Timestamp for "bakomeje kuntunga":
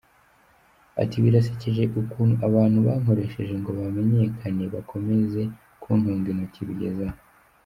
4.75-6.27